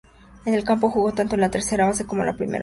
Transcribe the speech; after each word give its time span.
En 0.45 0.55
el 0.55 0.63
campo, 0.63 0.89
jugó 0.89 1.11
tanto 1.13 1.35
en 1.35 1.41
la 1.41 1.51
tercera 1.51 1.85
base, 1.85 2.07
como 2.07 2.23
en 2.23 2.25
la 2.25 2.33
primera 2.33 2.57
base. 2.57 2.59